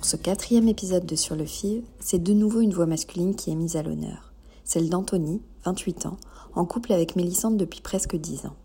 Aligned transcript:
Pour 0.00 0.08
ce 0.08 0.16
quatrième 0.16 0.66
épisode 0.66 1.04
de 1.04 1.14
Sur 1.14 1.36
le 1.36 1.44
FIV, 1.44 1.82
c'est 1.98 2.22
de 2.22 2.32
nouveau 2.32 2.62
une 2.62 2.72
voix 2.72 2.86
masculine 2.86 3.36
qui 3.36 3.50
est 3.50 3.54
mise 3.54 3.76
à 3.76 3.82
l'honneur. 3.82 4.32
Celle 4.64 4.88
d'Anthony, 4.88 5.42
28 5.66 6.06
ans, 6.06 6.16
en 6.54 6.64
couple 6.64 6.94
avec 6.94 7.16
Mélissande 7.16 7.58
depuis 7.58 7.82
presque 7.82 8.16
10 8.16 8.46
ans. 8.46 8.56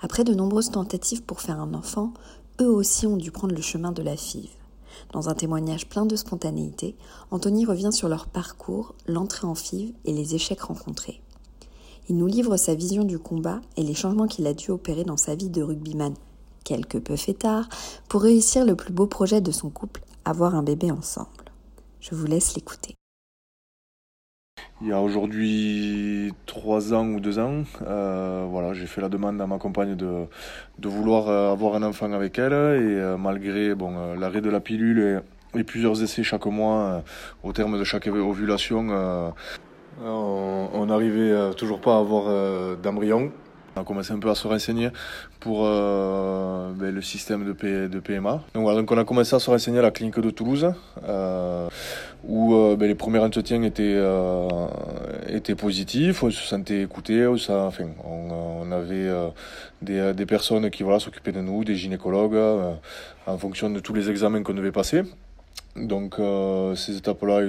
Après 0.00 0.24
de 0.24 0.34
nombreuses 0.34 0.72
tentatives 0.72 1.22
pour 1.22 1.40
faire 1.40 1.60
un 1.60 1.72
enfant, 1.72 2.12
eux 2.60 2.68
aussi 2.68 3.06
ont 3.06 3.16
dû 3.16 3.30
prendre 3.30 3.54
le 3.54 3.62
chemin 3.62 3.92
de 3.92 4.02
la 4.02 4.16
FIV. 4.16 4.48
Dans 5.12 5.28
un 5.28 5.34
témoignage 5.34 5.88
plein 5.88 6.04
de 6.04 6.16
spontanéité, 6.16 6.96
Anthony 7.30 7.64
revient 7.64 7.92
sur 7.92 8.08
leur 8.08 8.26
parcours, 8.26 8.96
l'entrée 9.06 9.46
en 9.46 9.54
FIV 9.54 9.94
et 10.04 10.12
les 10.12 10.34
échecs 10.34 10.62
rencontrés. 10.62 11.22
Il 12.08 12.16
nous 12.16 12.26
livre 12.26 12.56
sa 12.56 12.74
vision 12.74 13.04
du 13.04 13.20
combat 13.20 13.60
et 13.76 13.84
les 13.84 13.94
changements 13.94 14.26
qu'il 14.26 14.48
a 14.48 14.52
dû 14.52 14.72
opérer 14.72 15.04
dans 15.04 15.16
sa 15.16 15.36
vie 15.36 15.48
de 15.48 15.62
rugbyman, 15.62 16.14
quelque 16.66 16.98
peu 16.98 17.16
fêtard, 17.16 17.68
pour 18.08 18.22
réussir 18.22 18.66
le 18.66 18.74
plus 18.74 18.92
beau 18.92 19.06
projet 19.06 19.40
de 19.40 19.52
son 19.52 19.70
couple, 19.70 20.02
avoir 20.24 20.54
un 20.56 20.62
bébé 20.62 20.90
ensemble. 20.90 21.46
Je 22.00 22.14
vous 22.14 22.26
laisse 22.26 22.54
l'écouter. 22.56 22.96
Il 24.82 24.88
y 24.88 24.92
a 24.92 25.00
aujourd'hui 25.00 26.34
trois 26.44 26.92
ans 26.92 27.06
ou 27.06 27.20
deux 27.20 27.38
ans, 27.38 27.64
euh, 27.86 28.46
voilà, 28.50 28.74
j'ai 28.74 28.86
fait 28.86 29.00
la 29.00 29.08
demande 29.08 29.40
à 29.40 29.46
ma 29.46 29.56
compagne 29.56 29.94
de, 29.94 30.26
de 30.78 30.88
vouloir 30.88 31.28
euh, 31.28 31.50
avoir 31.50 31.76
un 31.76 31.82
enfant 31.82 32.12
avec 32.12 32.38
elle 32.38 32.52
et 32.52 32.54
euh, 32.54 33.16
malgré 33.16 33.74
bon, 33.74 34.14
l'arrêt 34.14 34.42
de 34.42 34.50
la 34.50 34.60
pilule 34.60 35.22
et, 35.54 35.64
plusieurs 35.64 36.02
essais 36.02 36.22
chaque 36.22 36.44
mois, 36.44 37.02
au 37.42 37.54
terme 37.54 37.78
de 37.78 37.84
chaque 37.84 38.06
ovulation, 38.08 38.88
on, 40.04 40.68
on 40.74 40.86
n'arrivait 40.86 41.54
toujours 41.54 41.80
pas 41.80 41.96
à 41.96 42.00
avoir 42.00 42.76
d'embryon. 42.76 43.32
On 43.76 43.82
a 43.82 43.84
commencé 43.84 44.12
un 44.12 44.18
peu 44.18 44.30
à 44.30 44.34
se 44.34 44.48
renseigner 44.48 44.88
pour 45.38 45.66
euh, 45.66 46.72
ben, 46.72 46.94
le 46.94 47.02
système 47.02 47.44
de, 47.44 47.52
PMA. 47.52 48.42
Donc, 48.54 48.90
on 48.90 48.96
a 48.96 49.04
commencé 49.04 49.36
à 49.36 49.38
se 49.38 49.50
renseigner 49.50 49.80
à 49.80 49.82
la 49.82 49.90
clinique 49.90 50.18
de 50.18 50.30
Toulouse, 50.30 50.72
euh, 51.06 51.68
où 52.24 52.54
euh, 52.54 52.76
ben, 52.76 52.88
les 52.88 52.94
premiers 52.94 53.18
entretiens 53.18 53.62
étaient, 53.62 54.00
étaient 55.28 55.54
positifs, 55.54 56.22
on 56.22 56.30
se 56.30 56.40
sentait 56.40 56.80
écouté, 56.80 57.26
on, 57.26 57.36
on 58.06 58.72
avait 58.72 59.10
des, 59.82 60.14
des, 60.14 60.26
personnes 60.26 60.70
qui 60.70 60.82
voilà, 60.82 60.98
s'occupaient 60.98 61.32
de 61.32 61.42
nous, 61.42 61.62
des 61.62 61.76
gynécologues, 61.76 62.38
en 63.26 63.36
fonction 63.36 63.68
de 63.68 63.80
tous 63.80 63.92
les 63.92 64.08
examens 64.08 64.42
qu'on 64.42 64.54
devait 64.54 64.72
passer. 64.72 65.02
Donc 65.76 66.16
ces 66.76 66.96
étapes-là, 66.96 67.40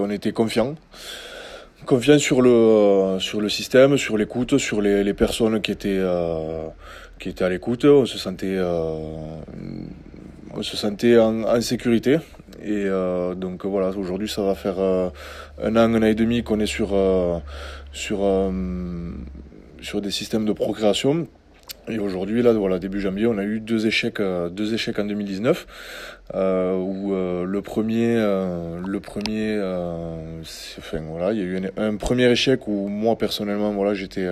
on 0.00 0.10
était 0.10 0.32
confiants 0.32 0.76
confiant 1.86 2.18
sur 2.18 2.42
le 2.42 3.18
sur 3.20 3.40
le 3.40 3.48
système, 3.48 3.96
sur 3.96 4.16
l'écoute, 4.16 4.58
sur 4.58 4.80
les, 4.80 5.04
les, 5.04 5.14
personnes 5.14 5.60
qui 5.60 5.72
étaient 5.72 5.98
euh, 5.98 6.66
qui 7.18 7.28
étaient 7.28 7.44
à 7.44 7.48
l'écoute. 7.48 7.84
On 7.84 8.06
se 8.06 8.18
sentait 8.18 8.56
euh, 8.56 9.40
on 10.54 10.62
se 10.62 10.76
sentait 10.76 11.18
en, 11.18 11.44
en 11.44 11.60
sécurité. 11.60 12.18
Et 12.62 12.84
euh, 12.86 13.34
donc 13.34 13.64
voilà, 13.64 13.90
aujourd'hui 13.96 14.28
ça 14.28 14.42
va 14.42 14.54
faire 14.54 14.80
euh, 14.80 15.10
un 15.62 15.76
an, 15.76 15.94
un 15.94 16.02
an 16.02 16.06
et 16.06 16.14
demi 16.14 16.42
qu'on 16.42 16.58
est 16.60 16.66
sur 16.66 16.90
euh, 16.92 17.38
sur 17.92 18.18
sur 19.80 20.00
des 20.00 20.10
systèmes 20.10 20.44
de 20.44 20.52
procréation 20.52 21.28
et 21.88 21.98
aujourd'hui, 21.98 22.42
là, 22.42 22.52
voilà, 22.52 22.78
début 22.78 23.00
janvier, 23.00 23.26
on 23.26 23.38
a 23.38 23.44
eu 23.44 23.60
deux 23.60 23.86
échecs, 23.86 24.20
euh, 24.20 24.48
deux 24.48 24.74
échecs 24.74 24.98
en 24.98 25.04
2019, 25.04 25.66
euh, 26.34 26.76
où 26.76 27.14
euh, 27.14 27.44
le 27.44 27.62
premier, 27.62 28.16
euh, 28.16 28.80
le 28.86 29.00
premier, 29.00 29.54
euh, 29.56 30.40
enfin 30.78 31.00
voilà, 31.08 31.32
il 31.32 31.38
y 31.38 31.42
a 31.42 31.44
eu 31.44 31.60
un, 31.76 31.96
premier 31.96 32.30
échec 32.30 32.66
où 32.68 32.88
moi 32.88 33.16
personnellement, 33.16 33.72
voilà, 33.72 33.94
j'étais, 33.94 34.28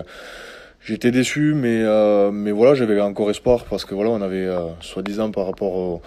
j'étais 0.85 1.11
déçu, 1.11 1.55
mais 1.55 1.85
mais 2.33 2.53
voilà, 2.53 2.75
j'avais 2.75 3.01
encore 3.01 3.31
espoir 3.31 3.65
parce 3.65 3.85
que 3.85 3.95
voilà, 3.95 4.11
on 4.11 4.23
avait 4.23 4.49
soi-disant 4.81 5.31
par 5.31 5.47
rapport 5.47 5.75
au, 5.75 6.03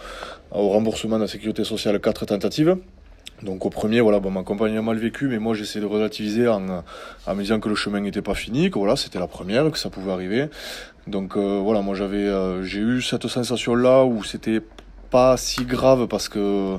au 0.51 0.69
remboursement 0.69 1.17
de 1.17 1.23
la 1.23 1.27
sécurité 1.27 1.63
sociale 1.63 1.99
quatre 1.99 2.25
tentatives. 2.25 2.77
Donc 3.43 3.65
au 3.65 3.69
premier, 3.69 4.01
voilà, 4.01 4.19
bon, 4.19 4.31
ma 4.31 4.43
compagne 4.43 4.77
a 4.77 4.81
mal 4.81 4.97
vécu, 4.97 5.27
mais 5.27 5.39
moi 5.39 5.53
j'essaie 5.53 5.79
de 5.79 5.85
relativiser 5.85 6.47
en, 6.47 6.83
en 7.27 7.35
me 7.35 7.41
disant 7.41 7.59
que 7.59 7.69
le 7.69 7.75
chemin 7.75 8.01
n'était 8.01 8.21
pas 8.21 8.33
fini, 8.33 8.69
que 8.69 8.77
voilà, 8.77 8.95
c'était 8.95 9.19
la 9.19 9.27
première, 9.27 9.71
que 9.71 9.77
ça 9.77 9.89
pouvait 9.89 10.11
arriver. 10.11 10.47
Donc 11.07 11.37
euh, 11.37 11.59
voilà, 11.63 11.81
moi 11.81 11.95
j'avais, 11.95 12.17
euh, 12.17 12.63
j'ai 12.63 12.81
eu 12.81 13.01
cette 13.01 13.27
sensation-là 13.27 14.03
où 14.03 14.23
c'était 14.23 14.61
pas 15.09 15.37
si 15.37 15.63
grave 15.65 16.07
parce 16.07 16.29
que 16.29 16.75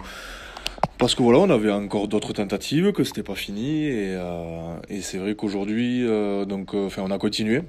parce 0.99 1.15
que 1.15 1.23
voilà, 1.23 1.39
on 1.39 1.49
avait 1.49 1.71
encore 1.73 2.09
d'autres 2.09 2.35
tentatives, 2.35 2.93
que 2.93 3.05
c'était 3.05 3.23
pas 3.23 3.35
fini, 3.35 3.87
et, 3.87 4.15
euh, 4.15 4.75
et 4.91 5.01
c'est 5.01 5.17
vrai 5.17 5.35
qu'aujourd'hui, 5.35 6.07
euh, 6.07 6.45
donc, 6.45 6.75
enfin, 6.75 7.03
on 7.03 7.11
a 7.11 7.17
continué. 7.17 7.63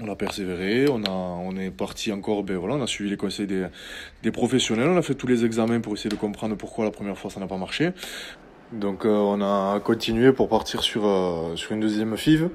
On 0.00 0.10
a 0.10 0.16
persévéré, 0.16 0.86
on, 0.88 1.04
a, 1.04 1.10
on 1.10 1.54
est 1.56 1.70
parti 1.70 2.12
encore, 2.12 2.44
ben 2.44 2.56
voilà, 2.56 2.76
on 2.76 2.82
a 2.82 2.86
suivi 2.86 3.10
les 3.10 3.18
conseils 3.18 3.46
des, 3.46 3.66
des 4.22 4.30
professionnels, 4.30 4.88
on 4.88 4.96
a 4.96 5.02
fait 5.02 5.14
tous 5.14 5.26
les 5.26 5.44
examens 5.44 5.80
pour 5.80 5.92
essayer 5.92 6.08
de 6.08 6.16
comprendre 6.16 6.56
pourquoi 6.56 6.86
la 6.86 6.90
première 6.90 7.18
fois 7.18 7.30
ça 7.30 7.40
n'a 7.40 7.46
pas 7.46 7.58
marché. 7.58 7.90
Donc 8.72 9.04
euh, 9.04 9.10
on 9.10 9.42
a 9.42 9.80
continué 9.80 10.32
pour 10.32 10.48
partir 10.48 10.82
sur, 10.82 11.06
euh, 11.06 11.56
sur 11.56 11.72
une 11.72 11.80
deuxième 11.80 12.16
FIV, 12.16 12.48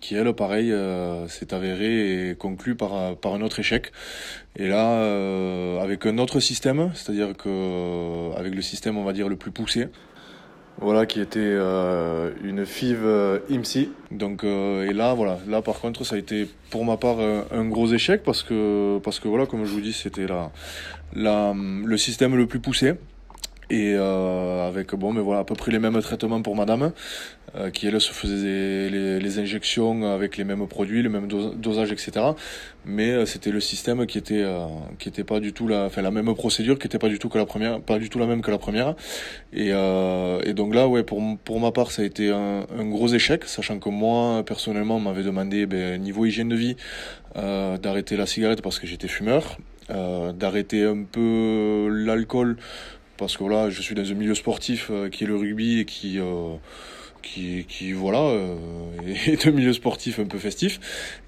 qui 0.00 0.14
elle, 0.14 0.32
pareil, 0.32 0.72
euh, 0.72 1.28
s'est 1.28 1.52
avérée 1.52 2.30
et 2.30 2.34
conclue 2.34 2.74
par, 2.74 3.14
par 3.16 3.34
un 3.34 3.42
autre 3.42 3.60
échec. 3.60 3.92
Et 4.56 4.66
là, 4.66 5.80
avec 5.82 6.06
un 6.06 6.16
autre 6.16 6.40
système, 6.40 6.90
c'est-à-dire 6.94 7.36
que 7.36 8.34
avec 8.36 8.54
le 8.54 8.62
système, 8.62 8.96
on 8.96 9.04
va 9.04 9.12
dire, 9.12 9.28
le 9.28 9.36
plus 9.36 9.50
poussé, 9.50 9.88
voilà 10.78 11.04
qui 11.06 11.20
était 11.20 11.40
euh, 11.40 12.30
une 12.42 12.64
FIV 12.64 13.00
euh, 13.02 13.38
IMSI 13.50 13.90
donc 14.10 14.44
euh, 14.44 14.88
et 14.88 14.92
là 14.92 15.14
voilà. 15.14 15.38
Là 15.48 15.62
par 15.62 15.80
contre 15.80 16.04
ça 16.04 16.16
a 16.16 16.18
été 16.18 16.48
pour 16.70 16.84
ma 16.84 16.96
part 16.96 17.18
un, 17.20 17.64
gros 17.66 17.92
échec 17.92 18.22
parce 18.22 18.42
que 18.42 18.98
parce 18.98 19.20
que 19.20 19.28
voilà 19.28 19.46
comme 19.46 19.64
je 19.64 19.72
vous 19.72 19.80
dis 19.80 19.92
c'était 19.92 20.26
la 20.26 20.50
le 21.54 21.96
système 21.96 22.36
le 22.36 22.46
plus 22.46 22.60
poussé 22.60 22.94
et 23.70 23.94
euh, 23.94 24.66
avec 24.66 24.94
bon 24.94 25.12
mais 25.12 25.20
voilà 25.20 25.40
à 25.40 25.44
peu 25.44 25.54
près 25.54 25.72
les 25.72 25.78
mêmes 25.78 26.00
traitements 26.00 26.42
pour 26.42 26.56
madame 26.56 26.92
euh, 27.56 27.70
qui 27.70 27.86
elle 27.86 28.00
se 28.00 28.12
faisait 28.12 28.90
les, 28.90 29.18
les, 29.18 29.38
injections 29.38 30.12
avec 30.12 30.36
les 30.36 30.44
mêmes 30.44 30.66
produits 30.66 31.02
le 31.02 31.08
même 31.08 31.26
dos, 31.26 31.50
dosage 31.54 31.92
etc 31.92 32.32
mais 32.84 33.10
euh, 33.10 33.26
c'était 33.26 33.50
le 33.50 33.60
système 33.60 34.06
qui 34.06 34.18
était 34.18 34.42
euh, 34.42 34.66
qui 34.98 35.08
était 35.08 35.24
pas 35.24 35.40
du 35.40 35.52
tout 35.52 35.68
la 35.68 35.84
enfin 35.84 36.02
la 36.02 36.10
même 36.10 36.34
procédure 36.34 36.78
qui 36.78 36.86
était 36.86 36.98
pas 36.98 37.08
du 37.08 37.18
tout 37.18 37.28
que 37.28 37.38
la 37.38 37.44
première 37.46 37.80
pas 37.80 37.98
du 37.98 38.08
tout 38.08 38.18
la 38.18 38.26
même 38.26 38.42
que 38.42 38.50
la 38.50 38.58
première. 38.58 38.94
Et, 39.52 39.70
euh, 39.72 40.40
et 40.44 40.54
donc 40.54 40.74
là 40.74 40.88
ouais 40.88 41.02
pour 41.02 41.22
pour 41.44 41.60
ma 41.60 41.72
part 41.72 41.90
ça 41.90 42.02
a 42.02 42.04
été 42.04 42.30
un, 42.30 42.66
un 42.78 42.84
gros 42.86 43.08
échec 43.08 43.44
sachant 43.44 43.78
que 43.78 43.88
moi 43.90 44.42
personnellement 44.44 44.98
m'avait 44.98 45.22
demandé 45.22 45.66
ben, 45.66 46.00
niveau 46.00 46.24
hygiène 46.24 46.48
de 46.48 46.56
vie 46.56 46.76
d'arrêter 47.36 48.16
la 48.16 48.26
cigarette 48.26 48.60
parce 48.60 48.80
que 48.80 48.86
j'étais 48.86 49.06
fumeur 49.06 49.58
d'arrêter 49.88 50.84
un 50.84 51.04
peu 51.04 51.88
l'alcool 51.88 52.56
parce 53.20 53.36
que 53.36 53.44
voilà, 53.44 53.70
je 53.70 53.80
suis 53.80 53.94
dans 53.94 54.10
un 54.10 54.14
milieu 54.14 54.34
sportif 54.34 54.88
euh, 54.90 55.08
qui 55.08 55.22
est 55.24 55.26
le 55.28 55.36
rugby 55.36 55.78
et 55.78 55.84
qui 55.84 56.18
euh, 56.18 56.56
qui, 57.22 57.64
qui 57.68 57.92
voilà 57.92 58.20
euh, 58.20 58.56
est 59.26 59.46
un 59.46 59.50
milieu 59.50 59.72
sportif 59.72 60.18
un 60.18 60.24
peu 60.24 60.38
festif. 60.38 60.80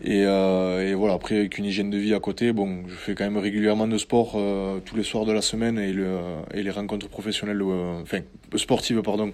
Et, 0.02 0.24
euh, 0.24 0.88
et 0.88 0.94
voilà 0.94 1.14
après 1.14 1.36
avec 1.36 1.58
une 1.58 1.64
hygiène 1.64 1.90
de 1.90 1.98
vie 1.98 2.14
à 2.14 2.20
côté 2.20 2.52
bon 2.52 2.82
je 2.88 2.94
fais 2.94 3.14
quand 3.14 3.24
même 3.24 3.36
régulièrement 3.38 3.86
de 3.86 3.98
sport 3.98 4.32
euh, 4.36 4.80
tous 4.84 4.96
les 4.96 5.02
soirs 5.02 5.24
de 5.24 5.32
la 5.32 5.42
semaine 5.42 5.78
et, 5.78 5.92
le, 5.92 6.18
et 6.54 6.62
les 6.62 6.70
rencontres 6.70 7.08
professionnelles 7.08 7.62
enfin 8.02 8.20
sportives 8.56 9.02
pardon 9.02 9.32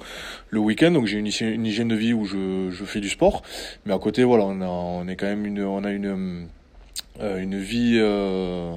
le 0.50 0.60
week-end. 0.60 0.90
Donc 0.90 1.06
j'ai 1.06 1.18
une, 1.18 1.30
une 1.40 1.66
hygiène 1.66 1.88
de 1.88 1.96
vie 1.96 2.12
où 2.12 2.24
je, 2.24 2.70
je 2.70 2.84
fais 2.84 3.00
du 3.00 3.08
sport. 3.08 3.42
Mais 3.86 3.94
à 3.94 3.98
côté 3.98 4.24
voilà 4.24 4.44
on 4.44 4.60
a 4.60 4.66
on 4.66 5.08
est 5.08 5.16
quand 5.16 5.26
même 5.26 5.46
une 5.46 5.62
on 5.62 5.84
a 5.84 5.90
une 5.90 6.48
une 7.20 7.58
vie 7.58 7.96
euh, 7.96 8.72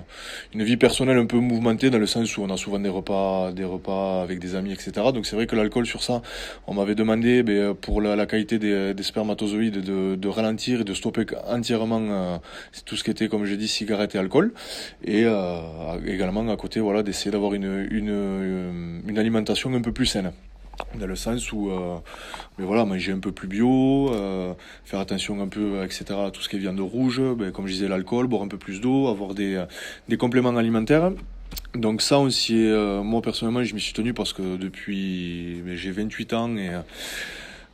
une 0.54 0.64
vie 0.64 0.78
personnelle 0.78 1.18
un 1.18 1.26
peu 1.26 1.38
mouvementée 1.38 1.90
dans 1.90 2.00
le 2.00 2.08
sens 2.08 2.38
où 2.38 2.42
on 2.42 2.50
a 2.50 2.58
souvent 2.58 2.80
des 2.80 2.90
repas 2.90 3.52
des 3.52 3.64
repas 3.64 4.22
avec 4.22 4.40
des 4.40 4.56
amis 4.56 4.74
etc 4.74 4.92
donc 5.14 5.26
c'est 5.26 5.36
vrai 5.36 5.48
que 5.48 5.56
l'alcool 5.56 5.86
sur 5.86 6.04
ça 6.04 6.22
on 6.68 6.74
m'avait 6.74 6.96
demandé 6.96 7.44
ben, 7.44 7.74
pour 7.74 8.02
la, 8.02 8.26
qualité 8.26 8.60
des, 8.60 8.94
des, 8.94 9.04
spermatozoïdes 9.04 9.82
de, 9.82 10.16
de, 10.16 10.28
ralentir 10.28 10.82
et 10.82 10.84
de 10.84 10.94
stopper 10.94 11.26
entièrement 11.48 12.02
euh, 12.02 12.38
tout 12.86 12.96
ce 12.96 13.04
qui 13.04 13.12
était 13.12 13.28
comme 13.28 13.46
j'ai 13.46 13.58
dit 13.58 13.68
cigarette 13.68 14.16
et 14.16 14.18
alcool. 14.18 14.54
Et 15.04 15.24
euh, 15.26 15.62
également 16.06 16.48
à 16.50 16.58
côté 16.58 16.80
voilà 16.80 17.04
d'essayer 17.04 17.32
d'avoir 17.32 17.54
une, 17.54 17.88
une 17.92 19.04
une 19.08 19.18
alimentation 19.18 19.74
un 19.74 19.82
peu 19.82 19.92
plus 19.92 20.06
saine 20.06 20.32
dans 21.00 21.08
le 21.08 21.16
sens 21.16 21.52
où 21.52 21.70
euh, 21.70 21.98
mais 22.58 22.66
voilà 22.66 22.86
manger 22.86 23.12
un 23.12 23.20
peu 23.20 23.32
plus 23.32 23.48
bio 23.48 24.12
euh, 24.14 24.54
faire 24.86 25.00
attention 25.00 25.42
un 25.42 25.48
peu 25.48 25.84
etc 25.84 26.06
à 26.28 26.32
tout 26.32 26.42
ce 26.42 26.50
qui 26.50 26.56
est 26.56 26.60
viande 26.60 26.80
rouge 26.80 27.22
ben, 27.38 27.52
comme 27.52 27.68
je 27.68 27.74
disais 27.74 27.88
l'alcool 27.88 28.28
boire 28.28 28.44
un 28.44 28.48
peu 28.48 28.58
plus 28.58 28.82
d'eau 28.82 29.08
avoir 29.08 29.34
des, 29.34 29.64
des 30.10 30.18
compléments 30.18 30.56
alimentaires 30.56 31.12
donc 31.76 32.02
ça 32.02 32.20
aussi 32.20 32.56
euh, 32.58 33.02
moi 33.04 33.22
personnellement 33.22 33.64
je 33.64 33.74
m'y 33.74 33.82
suis 33.82 33.94
tenu 33.94 34.14
parce 34.14 34.34
que 34.34 34.58
depuis 34.58 35.62
ben, 35.66 35.76
j'ai 35.76 35.92
28 35.92 36.34
ans 36.34 36.58
et 36.58 36.72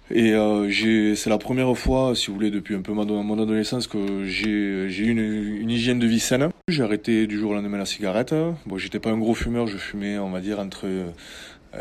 et 0.09 0.33
euh, 0.33 1.15
c'est 1.15 1.29
la 1.29 1.37
première 1.37 1.75
fois, 1.77 2.15
si 2.15 2.27
vous 2.27 2.35
voulez, 2.35 2.49
depuis 2.49 2.75
un 2.75 2.81
peu 2.81 2.93
mon 2.93 3.41
adolescence, 3.41 3.87
que 3.87 4.23
j'ai, 4.23 4.89
j'ai 4.89 5.05
eu 5.05 5.09
une, 5.09 5.61
une, 5.61 5.69
hygiène 5.69 5.99
de 5.99 6.07
vie 6.07 6.21
saine. 6.21 6.49
J'ai 6.69 6.83
arrêté 6.83 7.27
du 7.27 7.37
jour 7.37 7.51
au 7.51 7.53
lendemain 7.53 7.77
la 7.77 7.85
cigarette. 7.85 8.33
Bon, 8.65 8.77
j'étais 8.77 8.99
pas 8.99 9.09
un 9.09 9.17
gros 9.17 9.33
fumeur, 9.33 9.67
je 9.67 9.77
fumais, 9.77 10.17
on 10.17 10.29
va 10.29 10.39
dire, 10.39 10.59
entre 10.59 10.87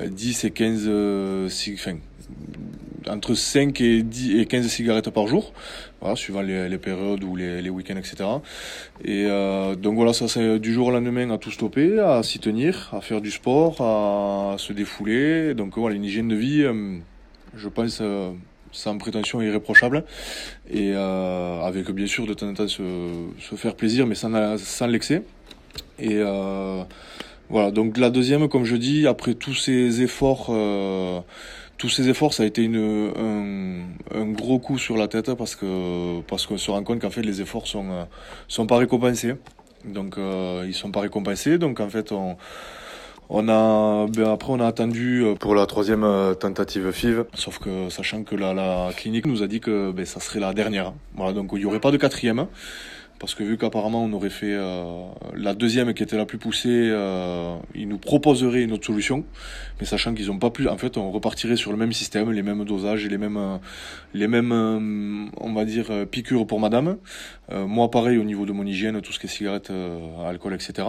10 0.04 0.44
et 0.44 0.50
15, 0.50 0.84
euh, 0.86 1.48
enfin, 1.74 1.96
entre 3.08 3.34
5 3.34 3.80
et, 3.80 4.02
10 4.02 4.40
et 4.40 4.46
15 4.46 4.66
cigarettes 4.68 5.10
par 5.10 5.26
jour, 5.26 5.52
voilà, 6.00 6.16
suivant 6.16 6.42
les, 6.42 6.78
périodes 6.78 7.24
ou 7.24 7.36
les, 7.36 7.68
week-ends, 7.70 7.96
etc. 7.96 8.24
Et 9.04 9.26
euh, 9.26 9.74
donc 9.74 9.94
voilà, 9.96 10.12
ça 10.12 10.28
c'est 10.28 10.58
du 10.58 10.72
jour 10.72 10.88
au 10.88 10.90
lendemain 10.90 11.30
à 11.30 11.38
tout 11.38 11.50
stopper, 11.50 11.98
à 12.00 12.22
s'y 12.22 12.38
tenir, 12.38 12.90
à 12.92 13.00
faire 13.00 13.20
du 13.20 13.30
sport, 13.30 13.80
à 13.80 14.56
se 14.58 14.72
défouler. 14.72 15.54
Donc 15.54 15.78
voilà, 15.78 15.96
une 15.96 16.04
hygiène 16.04 16.28
de 16.28 16.36
vie, 16.36 16.62
euh, 16.62 16.98
je 17.54 17.68
pense, 17.68 17.98
euh, 18.00 18.32
sans 18.76 18.98
prétention 18.98 19.40
irréprochable. 19.40 20.04
Et 20.70 20.92
euh, 20.94 21.60
avec 21.62 21.90
bien 21.90 22.06
sûr 22.06 22.26
de 22.26 22.34
temps 22.34 22.48
en 22.48 22.54
temps 22.54 22.68
se, 22.68 22.82
se 23.40 23.54
faire 23.56 23.74
plaisir, 23.74 24.06
mais 24.06 24.14
sans, 24.14 24.86
l'excès. 24.86 25.22
Et 25.98 26.16
euh, 26.16 26.82
voilà, 27.48 27.70
donc 27.70 27.96
la 27.96 28.10
deuxième, 28.10 28.48
comme 28.48 28.64
je 28.64 28.76
dis, 28.76 29.06
après 29.06 29.34
tous 29.34 29.54
ces 29.54 30.02
efforts, 30.02 30.48
euh, 30.50 31.20
tous 31.78 31.88
ces 31.88 32.08
efforts, 32.08 32.34
ça 32.34 32.42
a 32.42 32.46
été 32.46 32.62
une, 32.62 33.12
un, 33.16 34.18
un, 34.18 34.26
gros 34.26 34.58
coup 34.58 34.78
sur 34.78 34.96
la 34.96 35.08
tête 35.08 35.32
parce 35.34 35.54
que 35.54 36.20
parce 36.22 36.46
qu'on 36.46 36.58
se 36.58 36.70
rend 36.70 36.82
compte 36.82 37.00
qu'en 37.00 37.10
fait 37.10 37.22
les 37.22 37.42
efforts 37.42 37.66
sont 37.66 37.90
euh, 37.90 38.04
sont 38.48 38.66
pas 38.66 38.78
récompensés. 38.78 39.34
Donc 39.84 40.18
euh, 40.18 40.64
ils 40.66 40.74
sont 40.74 40.90
pas 40.90 41.00
récompensés. 41.00 41.58
Donc 41.58 41.80
en 41.80 41.88
fait 41.88 42.12
on 42.12 42.36
on 43.28 43.48
a 43.48 44.06
ben 44.06 44.30
après 44.30 44.52
on 44.52 44.60
a 44.60 44.66
attendu 44.66 45.22
euh, 45.24 45.34
pour 45.34 45.54
la 45.54 45.66
troisième 45.66 46.04
euh, 46.04 46.34
tentative 46.34 46.90
FIV, 46.92 47.24
sauf 47.34 47.58
que 47.58 47.90
sachant 47.90 48.22
que 48.24 48.36
la, 48.36 48.54
la 48.54 48.90
clinique 48.96 49.26
nous 49.26 49.42
a 49.42 49.46
dit 49.46 49.60
que 49.60 49.92
ben, 49.92 50.06
ça 50.06 50.20
serait 50.20 50.40
la 50.40 50.54
dernière. 50.54 50.92
Voilà, 51.14 51.32
donc 51.32 51.50
il 51.54 51.60
y 51.60 51.64
aurait 51.66 51.80
pas 51.80 51.90
de 51.90 51.96
quatrième 51.96 52.46
parce 53.18 53.34
que 53.34 53.42
vu 53.42 53.56
qu'apparemment 53.56 54.04
on 54.04 54.12
aurait 54.12 54.30
fait 54.30 54.52
euh, 54.52 55.06
la 55.34 55.54
deuxième 55.54 55.94
qui 55.94 56.02
était 56.02 56.16
la 56.16 56.26
plus 56.26 56.38
poussée, 56.38 56.90
euh, 56.92 57.56
ils 57.74 57.88
nous 57.88 57.98
proposeraient 57.98 58.62
une 58.62 58.72
autre 58.72 58.86
solution, 58.86 59.24
mais 59.80 59.86
sachant 59.86 60.14
qu'ils 60.14 60.26
n'ont 60.26 60.38
pas 60.38 60.50
plus, 60.50 60.68
en 60.68 60.76
fait 60.76 60.96
on 60.96 61.10
repartirait 61.10 61.56
sur 61.56 61.70
le 61.70 61.78
même 61.78 61.92
système, 61.92 62.30
les 62.30 62.42
mêmes 62.42 62.64
dosages 62.64 63.06
les 63.08 63.18
mêmes, 63.18 63.36
euh, 63.36 63.58
les 64.14 64.28
mêmes, 64.28 64.52
euh, 64.52 65.28
on 65.40 65.52
va 65.52 65.64
dire 65.64 66.06
piqûres 66.10 66.46
pour 66.46 66.60
Madame. 66.60 66.98
Euh, 67.50 67.66
moi 67.66 67.90
pareil 67.90 68.18
au 68.18 68.24
niveau 68.24 68.46
de 68.46 68.52
mon 68.52 68.66
hygiène, 68.66 69.00
tout 69.00 69.12
ce 69.12 69.18
qui 69.18 69.26
est 69.26 69.30
cigarettes, 69.30 69.72
alcool, 70.24 70.54
etc. 70.54 70.88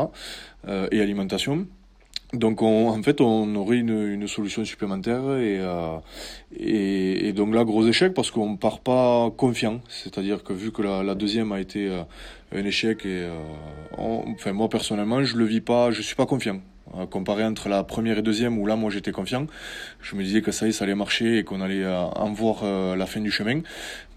et 0.91 1.01
alimentation. 1.01 1.68
Donc 2.33 2.62
on, 2.62 2.89
en 2.89 3.01
fait 3.03 3.21
on 3.21 3.56
aurait 3.56 3.77
une, 3.77 4.06
une 4.06 4.27
solution 4.27 4.65
supplémentaire 4.65 5.21
et, 5.38 5.59
euh, 5.62 5.97
et, 6.59 7.29
et, 7.29 7.31
donc 7.31 7.56
là 7.56 7.63
gros 7.63 7.88
échec 7.88 8.13
parce 8.13 8.31
qu'on 8.31 8.57
part 8.57 8.81
pas 8.81 9.31
confiant, 9.38 9.79
c'est-à-dire 9.88 10.44
que 10.44 10.51
vu 10.51 10.74
que 10.74 10.81
la, 10.81 11.03
la 11.03 11.15
deuxième 11.15 11.53
a 11.53 11.62
été 11.62 11.88
euh, 11.88 12.03
un 12.53 12.65
échec 12.65 13.06
et 13.06 13.21
euh, 13.24 13.33
on, 13.97 14.25
enfin 14.33 14.51
moi 14.51 14.68
personnellement 14.68 15.24
je 15.24 15.38
le 15.38 15.45
vis 15.45 15.62
pas, 15.62 15.91
je 15.91 16.01
suis 16.01 16.15
pas 16.15 16.25
confiant. 16.25 16.59
Euh, 16.95 17.06
comparé 17.06 17.45
entre 17.45 17.69
la 17.69 17.83
première 17.83 18.18
et 18.18 18.21
deuxième 18.21 18.57
où 18.59 18.65
là 18.65 18.75
moi 18.75 18.89
j'étais 18.91 19.13
confiant, 19.13 19.47
je 20.01 20.18
me 20.18 20.23
disais 20.23 20.41
que 20.41 20.51
ça 20.51 20.65
y 20.65 20.69
est 20.69 20.71
ça 20.73 20.83
allait 20.83 20.95
marcher 20.95 21.38
et 21.38 21.44
qu'on 21.45 21.62
allait 21.62 21.83
euh, 21.83 21.97
en 21.97 22.33
voir 22.33 22.65
la 22.97 23.06
fin 23.06 23.21
du 23.21 23.31
chemin, 23.31 23.62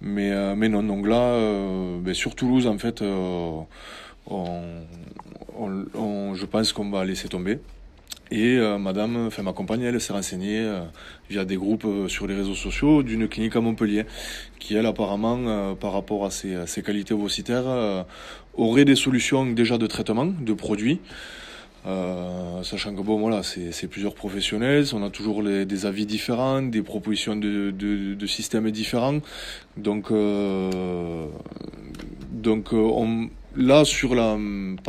mais 0.01 0.33
mais 0.57 0.69
non 0.69 0.83
donc 0.83 1.07
là 1.07 1.39
ben, 2.01 2.15
sur 2.15 2.35
Toulouse 2.35 2.67
en 2.67 2.79
fait 2.79 3.03
on, 3.03 3.67
on, 4.27 4.63
on, 5.95 6.35
je 6.35 6.47
pense 6.47 6.73
qu'on 6.73 6.91
va 6.91 7.05
laisser 7.05 7.29
tomber. 7.29 7.61
Et 8.33 8.57
euh, 8.59 8.79
madame, 8.79 9.27
enfin 9.27 9.43
ma 9.43 9.53
compagne, 9.53 9.83
elle 9.83 10.01
s'est 10.01 10.13
renseignée 10.13 10.61
euh, 10.61 10.83
via 11.29 11.45
des 11.45 11.57
groupes 11.57 11.85
euh, 11.85 12.07
sur 12.07 12.29
les 12.29 12.35
réseaux 12.35 12.55
sociaux 12.55 13.03
d'une 13.03 13.27
clinique 13.27 13.57
à 13.57 13.61
Montpellier, 13.61 14.05
qui 14.61 14.77
elle 14.77 14.87
apparemment, 14.87 15.39
euh, 15.41 15.75
par 15.75 15.93
rapport 15.93 16.25
à 16.25 16.31
ses, 16.31 16.65
ses 16.67 16.83
qualités 16.83 17.13
ovocytaires, 17.13 17.67
euh, 17.67 18.05
aurait 18.55 18.85
des 18.85 18.95
solutions 18.95 19.47
déjà 19.47 19.79
de 19.79 19.87
traitement, 19.89 20.27
de 20.27 20.53
produits. 20.53 21.01
sachant 22.63 22.95
que 22.95 23.03
bon 23.03 23.19
voilà, 23.19 23.43
c'est 23.43 23.89
plusieurs 23.89 24.15
professionnels, 24.15 24.85
on 24.93 25.03
a 25.03 25.11
toujours 25.11 25.43
les, 25.43 25.65
des 25.65 25.87
avis 25.87 26.07
différents, 26.07 26.63
des 26.63 26.83
propositions 26.83 27.37
de, 27.37 27.71
de, 27.71 28.15
de 28.15 28.27
systèmes 28.27 28.71
différents. 28.71 29.21
Donc, 29.77 30.13
donc 32.33 32.73
on, 32.73 33.31
Là, 33.57 33.85
sur 33.85 34.15
la, 34.15 34.39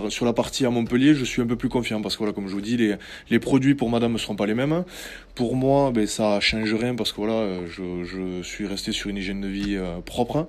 sur 0.10 0.26
la 0.26 0.34
partie 0.34 0.68
à 0.68 0.70
Montpellier, 0.70 1.16
je 1.16 1.26
suis 1.26 1.42
un 1.42 1.48
peu 1.48 1.56
plus 1.56 1.70
confiant 1.70 2.00
parce 2.02 2.16
que, 2.16 2.20
voilà, 2.20 2.34
comme 2.34 2.48
je 2.48 2.54
vous 2.54 2.62
dis, 2.62 2.78
les, 2.78 2.96
les 3.32 3.40
produits 3.40 3.74
pour 3.74 3.90
madame 3.90 4.14
ne 4.14 4.18
seront 4.20 4.36
pas 4.36 4.46
les 4.46 4.54
mêmes. 4.54 4.84
Pour 5.34 5.56
moi, 5.56 5.92
ben, 5.92 6.06
ça 6.06 6.40
change 6.40 6.74
rien 6.76 6.94
parce 6.94 7.12
que 7.12 7.18
voilà, 7.18 7.66
je, 7.66 8.04
je 8.04 8.44
suis 8.44 8.68
resté 8.68 8.92
sur 8.92 9.10
une 9.10 9.18
hygiène 9.18 9.42
de 9.42 9.48
vie 9.48 9.78
euh, 9.78 10.00
propre. 10.02 10.48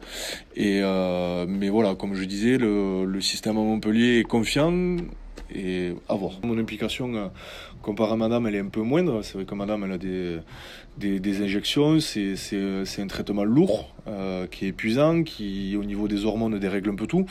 Et, 0.56 0.80
euh, 0.82 1.46
mais 1.48 1.70
voilà, 1.70 1.94
comme 1.94 2.14
je 2.14 2.24
disais, 2.24 2.58
le, 2.58 3.06
le 3.06 3.20
système 3.22 3.56
à 3.56 3.60
Montpellier 3.60 4.18
est 4.18 4.24
confiant 4.24 4.96
et 5.54 5.94
à 6.08 6.14
voir. 6.14 6.32
Mon 6.42 6.58
implication 6.58 7.14
euh, 7.14 7.26
comparé 7.82 8.12
à 8.12 8.16
madame, 8.16 8.46
elle 8.46 8.54
est 8.54 8.60
un 8.60 8.68
peu 8.68 8.82
moindre. 8.82 9.22
C'est 9.22 9.34
vrai 9.34 9.44
que 9.44 9.54
madame, 9.54 9.84
elle 9.84 9.92
a 9.92 9.98
des, 9.98 11.20
des, 11.20 11.42
injections, 11.42 11.98
c'est 12.00 13.00
un 13.00 13.06
traitement 13.06 13.44
lourd, 13.44 13.94
euh, 14.06 14.46
qui 14.46 14.66
est 14.66 14.68
épuisant, 14.68 15.22
qui 15.22 15.76
au 15.76 15.84
niveau 15.84 16.08
des 16.08 16.24
hormones 16.24 16.58
dérègle 16.58 16.90
un 16.90 16.94
peu 16.94 17.06
tout. 17.06 17.26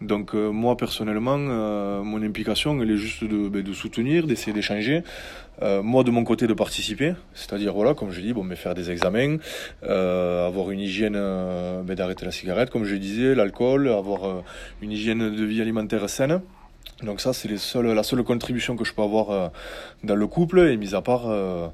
Donc 0.00 0.34
euh, 0.34 0.50
moi, 0.50 0.76
personnellement, 0.76 1.38
mon 1.38 2.22
implication, 2.22 2.80
elle 2.82 2.90
est 2.90 2.96
juste 2.96 3.24
de, 3.24 3.48
ben, 3.48 3.62
de 3.62 3.72
soutenir, 3.72 4.26
d'essayer 4.26 4.52
d'échanger. 4.52 5.02
Moi, 5.82 6.04
de 6.04 6.10
mon 6.10 6.24
côté, 6.24 6.46
de 6.46 6.54
participer. 6.54 7.12
C'est-à-dire, 7.34 7.74
voilà, 7.74 7.92
comme 7.92 8.10
je 8.12 8.22
dis, 8.22 8.32
bon, 8.32 8.42
mais 8.42 8.56
faire 8.56 8.74
des 8.74 8.90
examens, 8.90 9.36
avoir 9.82 10.70
une 10.70 10.80
hygiène, 10.80 11.12
ben, 11.12 11.94
d'arrêter 11.94 12.24
la 12.24 12.32
cigarette, 12.32 12.70
comme 12.70 12.84
je 12.84 12.96
disais, 12.96 13.34
l'alcool, 13.34 13.90
avoir 13.90 14.42
une 14.80 14.90
hygiène 14.90 15.36
de 15.36 15.44
vie 15.44 15.60
alimentaire 15.60 16.08
saine. 16.08 16.40
Donc 17.02 17.20
ça, 17.20 17.32
c'est 17.32 17.48
la 17.48 18.02
seule 18.02 18.22
contribution 18.22 18.76
que 18.76 18.84
je 18.84 18.92
peux 18.92 19.02
avoir 19.02 19.30
euh, 19.30 19.48
dans 20.04 20.14
le 20.14 20.26
couple, 20.26 20.60
et 20.60 20.76
mis 20.76 20.94
à 20.94 21.00
part, 21.00 21.28
euh, 21.28 21.66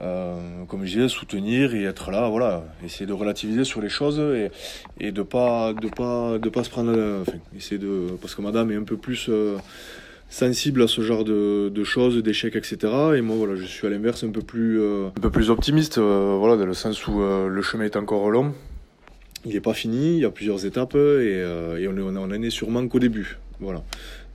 euh, 0.00 0.64
comme 0.66 0.84
je 0.84 0.92
disais, 0.92 1.08
soutenir 1.08 1.74
et 1.74 1.84
être 1.84 2.10
là, 2.10 2.28
voilà, 2.28 2.64
essayer 2.84 3.06
de 3.06 3.12
relativiser 3.12 3.64
sur 3.64 3.82
les 3.82 3.90
choses 3.90 4.18
et, 4.18 4.50
et 4.98 5.12
de 5.12 5.22
pas 5.22 5.74
de 5.74 5.88
pas 5.88 6.38
de 6.38 6.48
pas 6.48 6.64
se 6.64 6.70
prendre, 6.70 6.92
enfin, 7.20 7.38
essayer 7.56 7.78
de 7.78 8.06
parce 8.20 8.34
que 8.34 8.40
Madame 8.40 8.70
est 8.72 8.76
un 8.76 8.84
peu 8.84 8.96
plus 8.96 9.30
sensible 10.30 10.82
à 10.82 10.88
ce 10.88 11.02
genre 11.02 11.24
de, 11.24 11.68
de 11.68 11.84
choses, 11.84 12.22
d'échecs, 12.22 12.56
etc. 12.56 12.78
Et 13.16 13.20
moi, 13.20 13.36
voilà, 13.36 13.54
je 13.56 13.66
suis 13.66 13.86
à 13.86 13.90
l'inverse 13.90 14.24
un 14.24 14.30
peu 14.30 14.40
plus 14.40 14.82
un 14.82 15.20
peu 15.20 15.30
plus 15.30 15.50
optimiste, 15.50 15.98
voilà, 15.98 16.56
dans 16.56 16.66
le 16.66 16.74
sens 16.74 17.06
où 17.06 17.20
le 17.20 17.62
chemin 17.62 17.84
est 17.84 17.96
encore 17.96 18.30
long. 18.30 18.54
Il 19.44 19.52
n'est 19.52 19.60
pas 19.60 19.74
fini, 19.74 20.14
il 20.14 20.20
y 20.20 20.24
a 20.24 20.30
plusieurs 20.30 20.64
étapes 20.64 20.94
et, 20.94 21.40
et 21.78 21.88
on, 21.88 21.96
est, 21.96 22.00
on 22.00 22.16
en 22.16 22.30
est 22.30 22.50
sûrement 22.50 22.86
qu'au 22.88 23.00
début. 23.00 23.38
Voilà. 23.60 23.82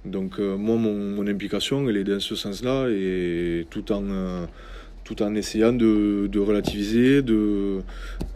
Donc 0.05 0.39
euh, 0.39 0.57
moi, 0.57 0.77
mon, 0.77 1.27
implication, 1.27 1.87
elle 1.89 1.97
est 1.97 2.03
dans 2.03 2.19
ce 2.19 2.35
sens-là, 2.35 2.87
et 2.89 3.67
tout 3.69 3.91
en, 3.91 4.03
euh, 4.09 4.45
tout 5.03 5.21
en 5.21 5.35
essayant 5.35 5.73
de, 5.73 6.39
relativiser, 6.39 7.21
de, 7.21 7.81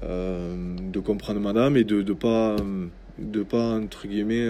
euh, 0.03 0.75
de 0.91 0.99
comprendre 0.99 1.39
madame 1.39 1.77
et 1.77 1.83
de 1.83 1.97
ne 1.97 2.01
de 2.01 2.13
pas, 2.13 2.55
de 3.17 3.43
pas, 3.43 3.75
entre 3.75 4.07
guillemets, 4.07 4.47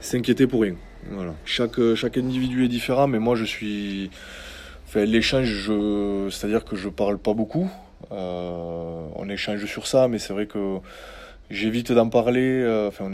s'inquiéter 0.00 0.46
pour 0.46 0.62
rien. 0.62 0.76
Voilà. 1.10 1.34
Chaque, 1.44 1.80
chaque 1.94 2.18
individu 2.18 2.64
est 2.64 2.68
différent, 2.68 3.06
mais 3.06 3.18
moi, 3.18 3.36
je 3.36 3.44
suis... 3.44 4.10
L'échange, 4.94 5.70
c'est-à-dire 6.30 6.64
que 6.64 6.74
je 6.74 6.88
parle 6.88 7.18
pas 7.18 7.34
beaucoup. 7.34 7.70
on 8.10 9.28
échange 9.28 9.64
sur 9.66 9.86
ça, 9.86 10.08
mais 10.08 10.18
c'est 10.18 10.32
vrai 10.32 10.46
que 10.46 10.78
j'évite 11.50 11.92
d'en 11.92 12.08
parler. 12.08 12.64
enfin, 12.88 13.10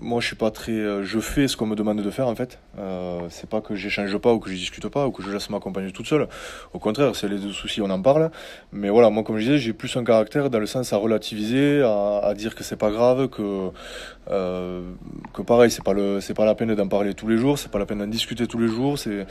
moi, 0.00 0.20
je 0.20 0.26
suis 0.26 0.36
pas 0.36 0.50
très. 0.50 0.72
euh, 0.72 1.02
je 1.02 1.18
fais 1.18 1.48
ce 1.48 1.56
qu'on 1.56 1.66
me 1.66 1.74
demande 1.74 2.00
de 2.00 2.10
faire 2.10 2.28
en 2.28 2.34
fait. 2.34 2.60
Euh, 2.78 3.20
c'est 3.30 3.48
pas 3.48 3.60
que 3.60 3.74
j'échange 3.74 4.16
pas 4.18 4.32
ou 4.32 4.38
que 4.38 4.50
je 4.50 4.54
discute 4.54 4.86
pas 4.88 5.06
ou 5.06 5.10
que 5.10 5.22
je 5.22 5.30
laisse 5.30 5.50
m'accompagner 5.50 5.90
toute 5.92 6.06
seule. 6.06 6.28
Au 6.72 6.78
contraire, 6.78 7.16
c'est 7.16 7.28
les 7.28 7.38
deux 7.38 7.52
soucis, 7.52 7.80
on 7.80 7.90
en 7.90 8.00
parle. 8.00 8.30
Mais 8.72 8.90
voilà, 8.90 9.10
moi, 9.10 9.24
comme 9.24 9.38
je 9.38 9.44
disais, 9.44 9.58
j'ai 9.58 9.72
plus 9.72 9.96
un 9.96 10.04
caractère 10.04 10.50
dans 10.50 10.60
le 10.60 10.66
sens 10.66 10.92
à 10.92 10.96
relativiser, 10.98 11.82
à, 11.82 12.32
dire 12.36 12.54
que 12.54 12.62
c'est 12.62 12.76
pas 12.76 12.90
grave, 12.90 13.28
que 13.28 13.70
euh, 14.30 14.82
que 15.32 15.42
pareil, 15.42 15.70
c'est 15.70 15.84
pas 15.84 15.94
le, 15.94 16.20
c'est 16.20 16.34
pas 16.34 16.44
la 16.44 16.54
peine 16.54 16.74
d'en 16.74 16.88
parler 16.88 17.14
tous 17.14 17.26
les 17.26 17.38
jours, 17.38 17.58
c'est 17.58 17.70
pas 17.70 17.78
la 17.78 17.86
peine 17.86 17.98
d'en 17.98 18.06
discuter 18.06 18.46
tous 18.46 18.58
les 18.58 18.68
jours. 18.68 18.98
C'est 18.98 19.26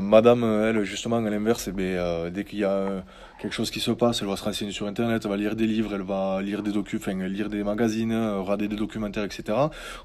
Madame, 0.00 0.44
elle, 0.44 0.84
justement, 0.84 1.16
à 1.16 1.28
l'inverse, 1.28 1.68
eh 1.68 2.30
dès 2.30 2.44
qu'il 2.44 2.60
y 2.60 2.64
a 2.64 3.02
quelque 3.40 3.52
chose 3.52 3.70
qui 3.70 3.80
se 3.80 3.90
passe, 3.90 4.22
elle 4.22 4.28
va 4.28 4.36
se 4.36 4.44
renseigner 4.44 4.70
sur 4.70 4.86
Internet, 4.86 5.22
elle 5.24 5.30
va 5.30 5.36
lire 5.36 5.56
des 5.56 5.66
livres, 5.66 5.92
elle 5.94 6.02
va 6.02 6.40
lire 6.40 6.62
des 6.62 6.72
documents, 6.72 7.02
enfin, 7.02 7.26
lire 7.26 7.48
des 7.48 7.64
magazines, 7.64 8.14
regarder 8.14 8.68
des 8.68 8.76
documentaires, 8.76 9.24
etc. 9.24 9.55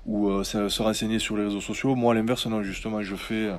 Ou 0.05 0.29
euh, 0.29 0.43
se, 0.43 0.69
se 0.69 0.81
renseigner 0.81 1.19
sur 1.19 1.37
les 1.37 1.43
réseaux 1.45 1.61
sociaux. 1.61 1.95
Moi, 1.95 2.13
à 2.13 2.15
l'inverse, 2.15 2.45
non, 2.47 2.63
justement, 2.63 3.01
je 3.01 3.15
fais, 3.15 3.49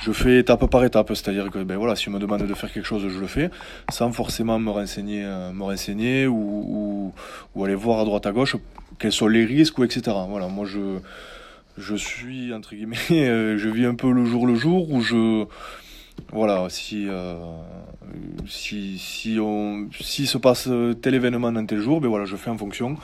je 0.00 0.12
fais 0.12 0.38
étape 0.38 0.66
par 0.66 0.84
étape. 0.84 1.08
C'est-à-dire 1.08 1.50
que, 1.50 1.62
ben 1.62 1.76
voilà, 1.76 1.96
si 1.96 2.08
on 2.08 2.12
me 2.12 2.18
demande 2.18 2.42
de 2.42 2.54
faire 2.54 2.72
quelque 2.72 2.86
chose, 2.86 3.06
je 3.08 3.18
le 3.18 3.26
fais, 3.26 3.50
sans 3.90 4.12
forcément 4.12 4.58
me 4.58 4.70
renseigner, 4.70 5.24
euh, 5.24 5.52
me 5.52 5.62
renseigner 5.62 6.26
ou, 6.26 6.34
ou, 6.34 7.12
ou 7.54 7.64
aller 7.64 7.74
voir 7.74 8.00
à 8.00 8.04
droite 8.04 8.26
à 8.26 8.32
gauche 8.32 8.56
quels 8.98 9.12
sont 9.12 9.28
les 9.28 9.44
risques 9.44 9.78
ou 9.78 9.84
etc. 9.84 10.16
Voilà, 10.28 10.48
moi, 10.48 10.66
je, 10.66 10.98
je 11.78 11.94
suis 11.94 12.52
entre 12.52 12.74
guillemets, 12.74 12.96
euh, 13.10 13.58
je 13.58 13.68
vis 13.68 13.86
un 13.86 13.94
peu 13.94 14.10
le 14.10 14.24
jour 14.24 14.46
le 14.46 14.54
jour 14.54 14.90
où 14.90 15.00
je 15.00 15.44
voilà, 16.32 16.66
si, 16.68 17.06
euh, 17.08 17.36
si, 18.46 18.98
si, 18.98 19.38
on, 19.40 19.88
si 20.00 20.26
se 20.26 20.36
passe 20.36 20.68
tel 21.00 21.14
événement 21.14 21.52
dans 21.52 21.64
tel 21.64 21.78
jour, 21.78 22.00
ben 22.00 22.08
voilà, 22.08 22.24
je 22.24 22.34
fais 22.34 22.50
en 22.50 22.58
fonction. 22.58 22.96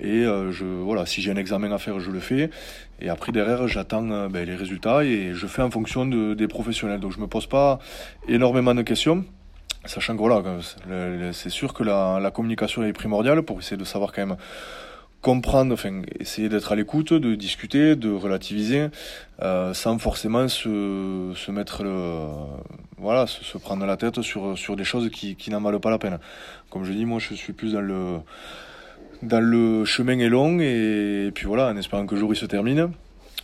Et 0.00 0.24
euh, 0.24 0.52
je, 0.52 0.64
voilà, 0.64 1.04
si 1.04 1.20
j'ai 1.20 1.32
un 1.32 1.36
examen 1.36 1.72
à 1.72 1.78
faire, 1.78 1.98
je 1.98 2.10
le 2.10 2.20
fais. 2.20 2.48
Et 3.00 3.08
après, 3.08 3.32
derrière, 3.32 3.66
j'attends 3.66 4.08
euh, 4.10 4.28
ben, 4.28 4.46
les 4.46 4.54
résultats 4.54 5.04
et 5.04 5.34
je 5.34 5.46
fais 5.46 5.62
en 5.62 5.70
fonction 5.70 6.06
de, 6.06 6.34
des 6.34 6.48
professionnels. 6.48 7.00
Donc, 7.00 7.12
je 7.12 7.18
me 7.18 7.26
pose 7.26 7.46
pas 7.46 7.80
énormément 8.28 8.74
de 8.74 8.82
questions. 8.82 9.24
Sachant 9.84 10.14
que 10.14 10.18
voilà, 10.18 10.42
c'est 11.32 11.50
sûr 11.50 11.72
que 11.72 11.84
la 11.84 12.30
communication 12.32 12.82
est 12.82 12.92
primordiale 12.92 13.42
pour 13.42 13.60
essayer 13.60 13.76
de 13.76 13.84
savoir 13.84 14.12
quand 14.12 14.26
même 14.26 14.36
comprendre, 15.26 15.72
enfin 15.74 16.02
essayer 16.20 16.48
d'être 16.48 16.70
à 16.70 16.76
l'écoute, 16.76 17.12
de 17.12 17.34
discuter, 17.34 17.96
de 17.96 18.12
relativiser, 18.12 18.90
euh, 19.42 19.74
sans 19.74 19.98
forcément 19.98 20.46
se, 20.46 21.32
se 21.34 21.50
mettre 21.50 21.82
le, 21.82 22.28
voilà, 22.96 23.26
se, 23.26 23.42
se 23.42 23.58
prendre 23.58 23.84
la 23.86 23.96
tête 23.96 24.22
sur, 24.22 24.56
sur 24.56 24.76
des 24.76 24.84
choses 24.84 25.10
qui, 25.10 25.34
qui 25.34 25.50
n'en 25.50 25.60
valent 25.60 25.80
pas 25.80 25.90
la 25.90 25.98
peine. 25.98 26.20
Comme 26.70 26.84
je 26.84 26.92
dis, 26.92 27.04
moi 27.04 27.18
je 27.18 27.34
suis 27.34 27.52
plus 27.52 27.72
dans 27.72 27.80
le, 27.80 28.18
dans 29.22 29.40
le 29.40 29.84
chemin 29.84 30.16
est 30.20 30.28
long 30.28 30.60
et, 30.60 31.32
puis 31.34 31.46
voilà, 31.46 31.70
en 31.70 31.76
espérant 31.76 32.06
que 32.06 32.14
le 32.14 32.20
jour 32.20 32.32
il 32.32 32.36
se 32.36 32.46
termine. 32.46 32.92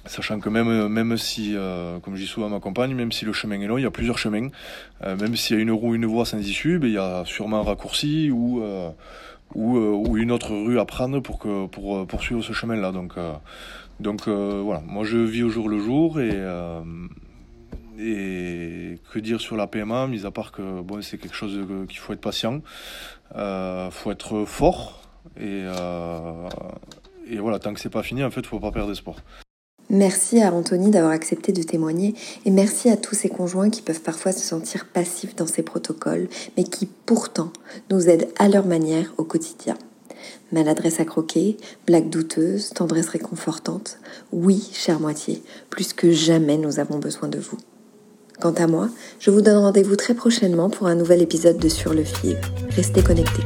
Sachant 0.07 0.39
que 0.39 0.49
même, 0.49 0.87
même 0.87 1.17
si, 1.17 1.55
euh, 1.57 1.99
comme 1.99 2.15
je 2.15 2.23
dis 2.23 2.29
souvent 2.29 2.47
à 2.47 2.51
ma 2.51 2.61
compagne, 2.61 2.95
même 2.95 3.11
si 3.11 3.25
le 3.25 3.33
chemin 3.33 3.61
est 3.61 3.67
long, 3.67 3.79
il 3.79 3.83
y 3.83 3.87
a 3.87 3.91
plusieurs 3.91 4.19
chemins. 4.19 4.51
Euh, 5.03 5.17
même 5.17 5.35
s'il 5.35 5.57
y 5.57 5.59
a 5.59 5.63
une 5.63 5.73
roue, 5.73 5.97
une 5.97 6.07
voie 6.07 6.27
sans 6.27 6.39
issue, 6.39 6.79
ben, 6.79 6.87
il 6.87 6.95
y 6.95 6.99
a 6.99 7.25
sûrement 7.25 7.61
un 7.61 7.65
raccourci 7.65 8.31
ou, 8.31 8.63
euh, 8.63 8.91
ou, 9.55 9.77
euh, 9.77 9.91
ou 9.91 10.17
une 10.17 10.31
autre 10.31 10.55
rue 10.55 10.79
à 10.79 10.85
prendre 10.85 11.21
pour, 11.21 11.39
que, 11.39 11.67
pour 11.67 11.99
euh, 11.99 12.07
poursuivre 12.07 12.43
ce 12.43 12.53
chemin-là. 12.53 12.93
Donc, 12.93 13.13
euh, 13.17 13.35
donc 14.01 14.29
voilà, 14.29 14.83
moi 14.87 15.05
je 15.05 15.19
vis 15.19 15.43
au 15.43 15.51
jour 15.51 15.69
le 15.69 15.79
jour 15.79 16.21
et, 16.21 16.37
et 18.01 18.99
que 19.13 19.19
dire 19.21 19.41
sur 19.41 19.57
la 19.57 19.67
PMA, 19.69 20.09
mis 20.09 20.27
à 20.27 20.31
part 20.33 20.51
que 20.51 20.81
bon, 20.81 21.03
c'est 21.03 21.19
quelque 21.19 21.37
chose 21.37 21.65
qu'il 21.89 21.99
faut 21.99 22.13
être 22.13 22.21
patient, 22.21 22.63
euh, 23.37 23.91
faut 23.91 24.11
être 24.11 24.45
fort 24.45 25.03
et, 25.39 25.65
et 27.29 27.39
voilà, 27.39 27.61
tant 27.61 27.73
que 27.75 27.81
c'est 27.81 27.91
pas 27.91 28.03
fini, 28.03 28.25
en 28.25 28.31
fait, 28.31 28.45
faut 28.45 28.59
pas 28.59 28.73
perdre 28.73 28.91
espoir. 28.91 29.17
Merci 29.93 30.41
à 30.41 30.55
Anthony 30.55 30.91
d'avoir 30.91 31.13
accepté 31.13 31.53
de 31.53 31.63
témoigner 31.63 32.15
et 32.47 32.51
merci 32.51 32.89
à 32.89 32.97
tous 32.97 33.15
ces 33.15 33.29
conjoints 33.29 33.69
qui 33.69 33.83
peuvent 33.83 34.01
parfois 34.01 34.33
se 34.33 34.41
sentir 34.41 34.87
passifs 34.87 35.37
dans 35.37 35.47
ces 35.47 35.63
protocoles, 35.63 36.29
mais 36.57 36.65
qui 36.65 36.87
pourtant 36.87 37.53
nous 37.91 38.09
aident 38.09 38.29
à 38.39 38.49
leur 38.49 38.65
manière 38.65 39.13
au 39.19 39.25
quotidien. 39.25 39.77
Maladresse 40.51 40.99
à 40.99 41.05
croquer, 41.05 41.59
blague 41.87 42.09
douteuse, 42.09 42.71
tendresse 42.71 43.11
réconfortante. 43.11 43.99
Oui, 44.33 44.67
chère 44.73 44.99
moitié, 44.99 45.43
plus 45.69 45.93
que 45.93 46.11
jamais 46.11 46.57
nous 46.57 46.81
avons 46.81 46.99
besoin 46.99 47.29
de 47.29 47.39
vous. 47.39 47.59
Quant 48.41 48.53
à 48.53 48.67
moi, 48.67 48.89
je 49.21 49.31
vous 49.31 49.43
donne 49.43 49.59
rendez-vous 49.59 49.97
très 49.97 50.15
prochainement 50.15 50.71
pour 50.71 50.87
un 50.87 50.95
nouvel 50.95 51.21
épisode 51.21 51.59
de 51.59 51.69
Sur 51.69 51.93
le 51.93 52.05
fil. 52.05 52.39
Restez 52.71 53.03
connectés. 53.03 53.43